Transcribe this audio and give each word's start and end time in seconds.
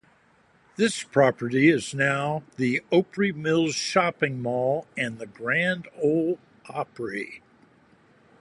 This 0.77 1.03
property 1.03 1.69
is 1.69 1.93
now 1.93 2.41
the 2.55 2.81
Opry 2.91 3.31
Mills 3.31 3.75
shopping 3.75 4.41
mall 4.41 4.87
and 4.97 5.19
the 5.19 5.27
Grand 5.27 5.87
Ole 6.01 6.39
Opry. 6.67 7.43